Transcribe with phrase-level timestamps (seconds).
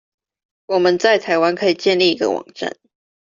[0.65, 2.75] 我們在台灣可以建立一個網站